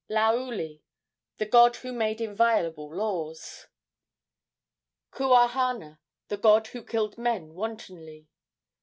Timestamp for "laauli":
0.09-0.81